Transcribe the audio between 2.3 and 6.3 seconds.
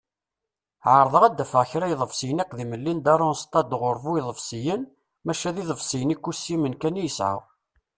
iqdimen n Linda Ronstadt ɣur bu-iḍebsiyen, maca d iḍebsiyen